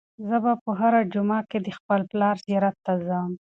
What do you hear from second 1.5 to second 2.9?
د خپل پلار زیارت